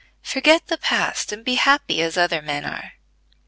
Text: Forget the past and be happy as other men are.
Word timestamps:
Forget 0.23 0.65
the 0.65 0.79
past 0.79 1.31
and 1.31 1.45
be 1.45 1.53
happy 1.61 2.01
as 2.01 2.17
other 2.17 2.41
men 2.41 2.65
are. 2.65 2.93